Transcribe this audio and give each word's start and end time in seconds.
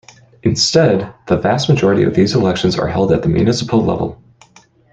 Instead, 0.41 1.13
the 1.27 1.37
vast 1.37 1.69
majority 1.69 2.01
of 2.01 2.15
these 2.15 2.33
elections 2.33 2.75
are 2.75 2.87
held 2.87 3.11
at 3.11 3.21
the 3.21 3.29
municipal 3.29 3.85
level. 3.85 4.19